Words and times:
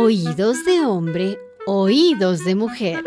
Oídos 0.00 0.64
de 0.64 0.86
hombre, 0.86 1.40
oídos 1.66 2.44
de 2.44 2.54
mujer. 2.54 3.02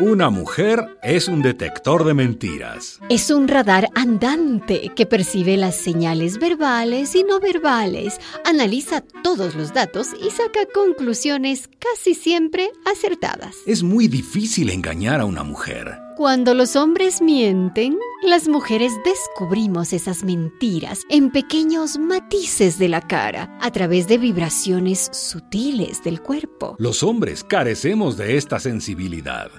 Una 0.00 0.30
mujer 0.30 0.96
es 1.02 1.26
un 1.26 1.42
detector 1.42 2.04
de 2.04 2.14
mentiras. 2.14 3.00
Es 3.08 3.28
un 3.28 3.48
radar 3.48 3.88
andante 3.96 4.92
que 4.94 5.04
percibe 5.04 5.56
las 5.56 5.74
señales 5.74 6.38
verbales 6.38 7.16
y 7.16 7.24
no 7.24 7.40
verbales, 7.40 8.20
analiza 8.44 9.00
todos 9.24 9.56
los 9.56 9.74
datos 9.74 10.10
y 10.24 10.30
saca 10.30 10.60
conclusiones 10.72 11.68
casi 11.80 12.14
siempre 12.14 12.70
acertadas. 12.84 13.56
Es 13.66 13.82
muy 13.82 14.06
difícil 14.06 14.70
engañar 14.70 15.20
a 15.20 15.24
una 15.24 15.42
mujer. 15.42 16.05
Cuando 16.16 16.54
los 16.54 16.76
hombres 16.76 17.20
mienten, 17.20 17.98
las 18.22 18.48
mujeres 18.48 18.94
descubrimos 19.04 19.92
esas 19.92 20.24
mentiras 20.24 21.02
en 21.10 21.30
pequeños 21.30 21.98
matices 21.98 22.78
de 22.78 22.88
la 22.88 23.02
cara, 23.02 23.54
a 23.60 23.70
través 23.70 24.08
de 24.08 24.16
vibraciones 24.16 25.10
sutiles 25.12 26.02
del 26.02 26.22
cuerpo. 26.22 26.74
Los 26.78 27.02
hombres 27.02 27.44
carecemos 27.44 28.16
de 28.16 28.38
esta 28.38 28.58
sensibilidad. 28.60 29.50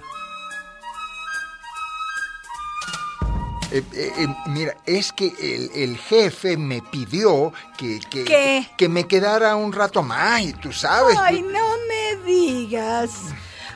Eh, 3.72 3.84
eh, 3.94 4.12
eh, 4.17 4.28
mira, 4.48 4.76
es 4.88 5.14
que 5.14 5.28
el, 5.76 5.95
jefe 5.95 6.58
me 6.58 6.81
pidió 6.81 7.53
que, 7.78 8.00
que, 8.09 8.66
que 8.76 8.89
me 8.89 9.08
quedara 9.08 9.55
un 9.55 9.73
rato 9.73 10.02
más, 10.02 10.42
y 10.42 10.53
tú 10.53 10.73
sabes. 10.73 11.16
Ay, 11.20 11.44
no 11.44 11.76
me 11.88 12.26
digas. 12.26 13.12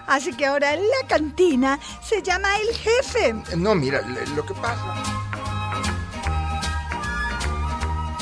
Así 0.08 0.34
que 0.34 0.46
ahora 0.46 0.74
en 0.74 0.82
la 0.82 1.08
cantina 1.08 1.80
se 2.04 2.22
llama 2.22 2.50
el 2.58 2.76
jefe. 2.76 3.36
No, 3.56 3.76
mira, 3.76 4.02
lo 4.36 4.46
que 4.46 4.54
pasa. 4.56 5.04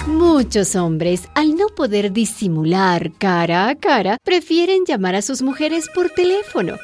Muchos 0.08 0.76
hombres, 0.76 1.30
al 1.36 1.56
no 1.56 1.68
poder 1.68 2.12
disimular 2.12 3.12
cara 3.18 3.70
a 3.70 3.76
cara, 3.76 4.18
prefieren 4.24 4.84
llamar 4.86 5.16
a 5.16 5.22
sus 5.22 5.42
mujeres 5.42 5.88
por 5.94 6.10
teléfono 6.10 6.78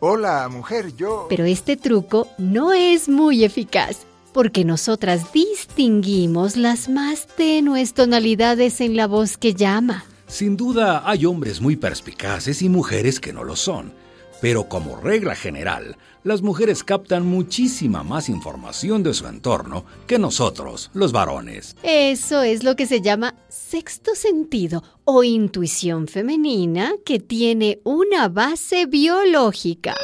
hola, 0.00 0.48
mujer, 0.48 0.94
yo... 0.96 1.26
Pero 1.28 1.44
este 1.44 1.76
truco 1.76 2.28
no 2.38 2.72
es 2.72 3.08
muy 3.08 3.44
eficaz, 3.44 4.06
porque 4.32 4.64
nosotras 4.64 5.32
distinguimos 5.32 6.56
las 6.56 6.88
más 6.88 7.26
tenues 7.26 7.94
tonalidades 7.94 8.80
en 8.80 8.96
la 8.96 9.06
voz 9.06 9.36
que 9.36 9.54
llama. 9.54 10.04
Sin 10.26 10.56
duda 10.56 11.08
hay 11.08 11.26
hombres 11.26 11.60
muy 11.60 11.76
perspicaces 11.76 12.62
y 12.62 12.68
mujeres 12.68 13.20
que 13.20 13.32
no 13.32 13.44
lo 13.44 13.56
son 13.56 13.92
pero 14.40 14.68
como 14.68 14.96
regla 14.96 15.34
general, 15.34 15.96
las 16.24 16.42
mujeres 16.42 16.84
captan 16.84 17.26
muchísima 17.26 18.02
más 18.02 18.28
información 18.28 19.02
de 19.02 19.14
su 19.14 19.26
entorno 19.26 19.84
que 20.06 20.18
nosotros, 20.18 20.90
los 20.94 21.12
varones. 21.12 21.76
Eso 21.82 22.42
es 22.42 22.62
lo 22.62 22.76
que 22.76 22.86
se 22.86 23.00
llama 23.00 23.34
sexto 23.48 24.14
sentido 24.14 24.82
o 25.04 25.24
intuición 25.24 26.08
femenina 26.08 26.94
que 27.04 27.20
tiene 27.20 27.80
una 27.84 28.28
base 28.28 28.86
biológica. 28.86 29.94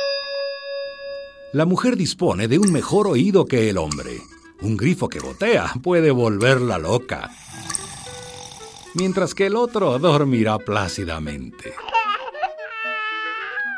La 1.53 1.67
mujer 1.67 1.97
dispone 1.97 2.49
de 2.49 2.59
un 2.59 2.73
mejor 2.73 3.09
oído 3.09 3.45
que 3.45 3.69
el 3.69 3.77
hombre. 3.77 4.23
Un 4.63 4.77
grifo 4.77 5.09
que 5.09 5.19
gotea 5.19 5.73
puede 5.83 6.13
volverla 6.13 6.79
loca, 6.79 7.31
mientras 8.95 9.35
que 9.35 9.47
el 9.47 9.57
otro 9.57 9.99
dormirá 9.99 10.59
plácidamente. 10.59 11.75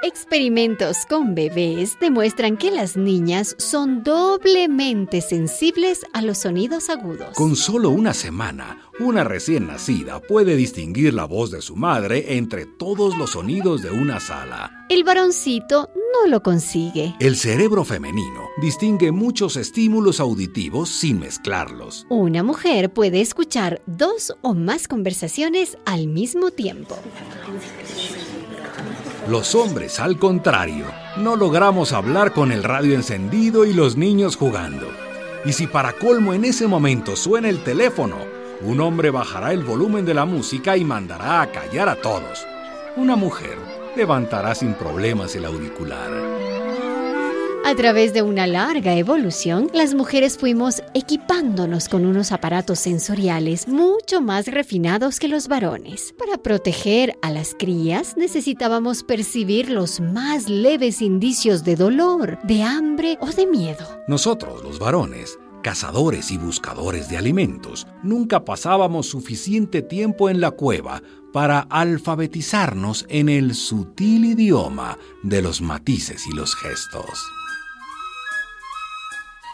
Experimentos 0.07 1.07
con 1.09 1.35
bebés 1.35 1.97
demuestran 1.99 2.59
que 2.59 2.71
las 2.71 2.95
niñas 2.95 3.57
son 3.59 4.05
doblemente 4.05 5.23
sensibles 5.23 6.05
a 6.13 6.21
los 6.21 6.37
sonidos 6.37 6.91
agudos. 6.91 7.35
Con 7.35 7.57
solo 7.57 7.89
una 7.89 8.13
semana, 8.13 8.83
una 9.01 9.25
recién 9.25 9.67
nacida 9.67 10.21
puede 10.21 10.57
distinguir 10.57 11.15
la 11.15 11.25
voz 11.25 11.51
de 11.51 11.63
su 11.63 11.75
madre 11.75 12.37
entre 12.37 12.67
todos 12.67 13.17
los 13.17 13.31
sonidos 13.31 13.81
de 13.81 13.93
una 13.93 14.21
sala. 14.21 14.85
El 14.91 15.05
varoncito 15.05 15.89
no 15.97 16.29
lo 16.29 16.43
consigue. 16.43 17.15
El 17.19 17.35
cerebro 17.35 17.83
femenino 17.83 18.51
distingue 18.61 19.11
muchos 19.11 19.57
estímulos 19.57 20.21
auditivos 20.21 20.91
sin 20.91 21.19
mezclarlos. 21.19 22.07
Una 22.11 22.43
mujer 22.43 22.93
puede 22.93 23.23
escuchar 23.23 23.81
dos 23.87 24.37
o 24.43 24.53
más 24.53 24.87
conversaciones 24.87 25.79
al 25.87 26.09
mismo 26.09 26.51
tiempo. 26.51 26.95
Los 29.29 29.55
hombres, 29.55 30.01
al 30.01 30.19
contrario, 30.19 30.85
no 31.17 31.35
logramos 31.35 31.95
hablar 31.95 32.33
con 32.35 32.53
el 32.53 32.63
radio 32.63 32.95
encendido 32.95 33.65
y 33.65 33.73
los 33.73 33.97
niños 33.97 34.37
jugando. 34.37 34.87
Y 35.47 35.55
si 35.55 35.67
para 35.67 35.95
colmo 35.95 36.35
en 36.35 36.45
ese 36.45 36.67
momento 36.67 37.17
suena 37.17 37.49
el 37.49 37.65
teléfono, 37.65 38.17
un 38.61 38.81
hombre 38.81 39.09
bajará 39.09 39.55
el 39.55 39.65
volumen 39.65 40.05
de 40.05 40.13
la 40.13 40.27
música 40.27 40.77
y 40.77 40.85
mandará 40.85 41.41
a 41.41 41.51
callar 41.51 41.89
a 41.89 41.97
todos. 41.97 42.47
Una 42.97 43.17
mujer 43.17 43.57
levantará 43.97 44.55
sin 44.55 44.75
problemas 44.75 45.35
el 45.35 45.47
auricular. 45.47 46.54
A 47.67 47.75
través 47.75 48.13
de 48.13 48.21
una 48.21 48.47
larga 48.47 48.95
evolución, 48.95 49.71
las 49.73 49.95
mujeres 49.95 50.37
fuimos 50.37 50.83
equipándonos 50.93 51.89
con 51.89 52.05
unos 52.05 52.31
aparatos 52.31 52.79
sensoriales 52.79 53.69
mucho 53.69 54.21
más 54.21 54.49
refinados 54.49 55.19
que 55.19 55.29
los 55.29 55.49
varones. 55.49 56.15
Para 56.19 56.37
proteger 56.37 57.17
a 57.23 57.31
las 57.31 57.55
crías 57.59 58.19
necesitábamos 58.19 59.03
percibir 59.03 59.71
los 59.71 59.99
más 59.99 60.51
leves 60.51 61.01
indicios 61.01 61.65
de 61.65 61.77
dolor, 61.77 62.39
de 62.43 62.63
hambre 62.63 63.17
o 63.23 63.29
de 63.29 63.47
miedo. 63.47 63.87
Nosotros, 64.09 64.63
los 64.63 64.79
varones, 64.79 65.39
cazadores 65.65 66.31
y 66.31 66.37
buscadores 66.37 67.09
de 67.09 67.17
alimentos, 67.17 67.87
nunca 68.03 68.45
pasábamos 68.45 69.07
suficiente 69.07 69.81
tiempo 69.81 70.29
en 70.29 70.43
la 70.43 70.51
cueva 70.51 71.03
para 71.33 71.61
alfabetizarnos 71.71 73.07
en 73.09 73.31
el 73.31 73.55
sutil 73.55 74.27
idioma 74.27 74.99
de 75.23 75.41
los 75.41 75.63
matices 75.63 76.27
y 76.27 76.35
los 76.35 76.55
gestos. 76.55 77.25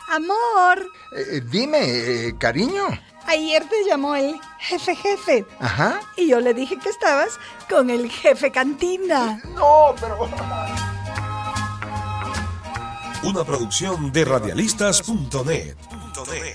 Amor. 0.09 0.81
Eh, 1.16 1.37
eh, 1.37 1.43
dime, 1.48 1.78
eh, 1.81 2.34
cariño. 2.37 2.88
Ayer 3.27 3.62
te 3.69 3.84
llamó 3.88 4.16
el 4.16 4.34
jefe 4.59 4.97
jefe. 4.97 5.47
Ajá. 5.60 6.00
Y 6.16 6.27
yo 6.27 6.41
le 6.41 6.54
dije 6.54 6.77
que 6.77 6.88
estabas 6.88 7.38
con 7.69 7.88
el 7.88 8.10
jefe 8.10 8.50
cantina. 8.50 9.41
No, 9.54 9.94
pero... 10.00 10.28
Una 13.22 13.44
producción 13.44 14.10
de 14.10 14.25
radialistas.net 14.25 16.00
punto 16.25 16.50